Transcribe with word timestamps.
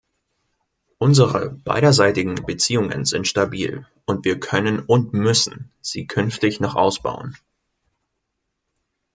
Unsere 0.97 1.51
beiderseitigen 1.63 2.33
Beziehungen 2.47 3.05
sind 3.05 3.27
stabil, 3.27 3.85
und 4.05 4.25
wir 4.25 4.39
können 4.39 4.79
und 4.79 5.13
müssen 5.13 5.71
sie 5.79 6.07
künftig 6.07 6.59
noch 6.59 6.73
ausbauen. 6.73 7.37